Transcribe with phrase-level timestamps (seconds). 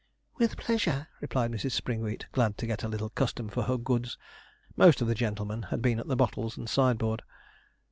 [0.39, 1.73] 'With pleasure,' replied Mrs.
[1.73, 4.17] Springwheat, glad to get a little custom for her goods.
[4.75, 7.21] Most of the gentlemen had been at the bottles and sideboard.